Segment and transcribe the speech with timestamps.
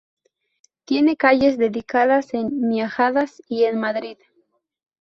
[0.83, 4.17] Tiene calles dedicadas en Miajadas y en Madrid.